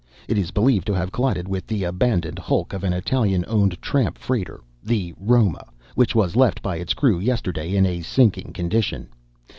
It 0.27 0.35
is 0.35 0.49
believed 0.49 0.87
to 0.87 0.93
have 0.95 1.11
collided 1.11 1.47
with 1.47 1.67
the 1.67 1.83
abandoned 1.83 2.39
hulk 2.39 2.73
of 2.73 2.83
an 2.83 2.91
Italian 2.91 3.45
owned 3.47 3.79
tramp 3.83 4.17
freighter, 4.17 4.61
the 4.83 5.13
Roma, 5.15 5.63
which 5.93 6.15
was 6.15 6.35
left 6.35 6.63
by 6.63 6.77
its 6.77 6.95
crew 6.95 7.19
yesterday 7.19 7.75
in 7.75 7.85
a 7.85 8.01
sinking 8.01 8.51
condition. 8.51 9.09